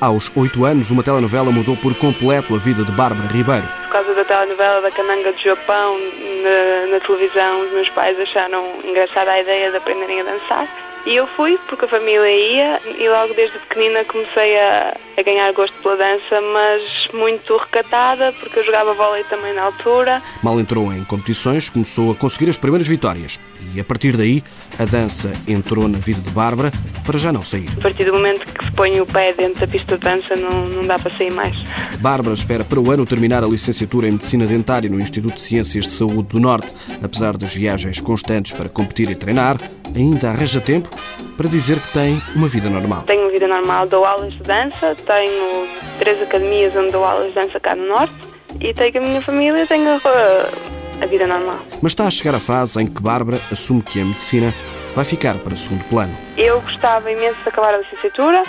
[0.00, 3.68] Aos oito anos, uma telenovela mudou por completo a vida de Bárbara Ribeiro.
[3.82, 8.80] Por causa da telenovela da Cananga do Japão na, na televisão, os meus pais acharam
[8.82, 13.08] engraçada a ideia de aprenderem a dançar e eu fui porque a família ia e
[13.08, 18.64] logo desde pequenina comecei a, a ganhar gosto pela dança, mas muito recatada porque eu
[18.64, 20.22] jogava vôlei também na altura.
[20.42, 23.40] Mal entrou em competições, começou a conseguir as primeiras vitórias
[23.74, 24.42] e a partir daí
[24.78, 26.70] a dança entrou na vida de Bárbara
[27.04, 27.68] para já não sair.
[27.78, 30.66] A partir do momento que se põe o pé dentro da pista de dança não,
[30.66, 31.56] não dá para sair mais.
[32.00, 35.86] Bárbara espera para o ano terminar a licenciatura em Medicina Dentária no Instituto de Ciências
[35.86, 36.72] de Saúde do Norte.
[37.02, 39.58] Apesar das viagens constantes para competir e treinar,
[39.94, 40.88] ainda arranja tempo
[41.36, 43.02] para dizer que tem uma vida normal.
[43.02, 45.68] Tenho uma vida normal, dou aulas de dança, tenho
[45.98, 48.14] três academias onde dou aulas de dança cá no Norte
[48.58, 51.58] e tenho a minha família, tenho a, a vida normal.
[51.82, 54.54] Mas está a chegar a fase em que Bárbara assume que a medicina
[54.94, 56.16] vai ficar para segundo plano.
[56.38, 58.42] Eu gostava imenso de acabar a licenciatura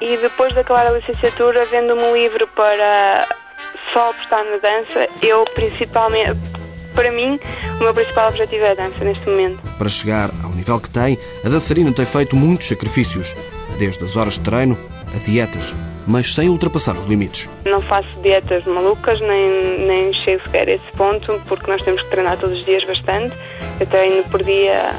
[0.00, 3.28] e depois de acabar a licenciatura, vendo-me um livro para
[3.92, 6.38] só apostar na dança, eu principalmente
[6.94, 7.38] para mim,
[7.78, 9.62] o meu principal objetivo é a dança neste momento.
[9.78, 13.34] Para chegar ao nível que tem, a dançarina tem feito muitos sacrifícios,
[13.78, 14.76] desde as horas de treino
[15.14, 15.74] a dietas,
[16.06, 17.48] mas sem ultrapassar os limites.
[17.64, 22.10] Não faço dietas malucas, nem, nem chego sequer a esse ponto, porque nós temos que
[22.10, 23.34] treinar todos os dias bastante.
[23.78, 24.92] Eu treino por dia,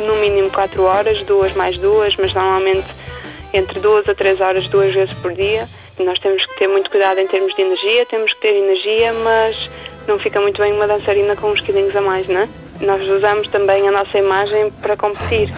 [0.00, 2.86] no mínimo 4 horas, duas mais duas, mas normalmente
[3.52, 5.68] entre 2 a 3 horas, duas vezes por dia.
[5.98, 9.70] Nós temos que ter muito cuidado em termos de energia, temos que ter energia, mas
[10.08, 12.48] não fica muito bem uma dançarina com uns quilinhos a mais, não é?
[12.80, 15.50] Nós usamos também a nossa imagem para competir.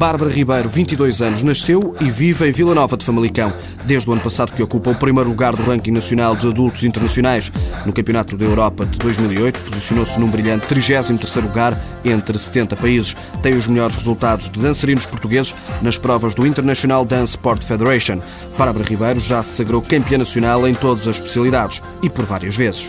[0.00, 3.52] Bárbara Ribeiro, 22 anos, nasceu e vive em Vila Nova de Famalicão.
[3.84, 7.52] Desde o ano passado que ocupa o primeiro lugar do ranking nacional de adultos internacionais.
[7.84, 13.14] No Campeonato da Europa de 2008, posicionou-se num brilhante 33º lugar entre 70 países.
[13.42, 18.22] Tem os melhores resultados de dançarinos portugueses nas provas do International Dance Sport Federation.
[18.56, 22.88] Bárbara Ribeiro já se sagrou campeã nacional em todas as especialidades e por várias vezes.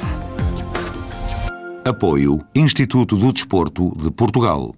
[1.83, 4.73] Apoio Instituto do Desporto de Portugal.